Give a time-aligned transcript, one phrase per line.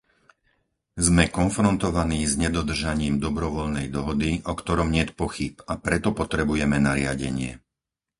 [1.07, 7.51] Sme konfrontovaní s nedodržaním dobrovoľnej dohody, o ktorom niet pochýb, a preto potrebujeme nariadenie.